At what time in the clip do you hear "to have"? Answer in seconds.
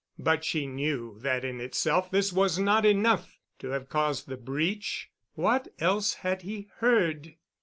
3.59-3.87